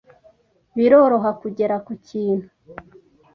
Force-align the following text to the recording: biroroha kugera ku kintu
biroroha 0.75 1.29
kugera 1.41 1.75
ku 1.85 1.91
kintu 2.07 2.47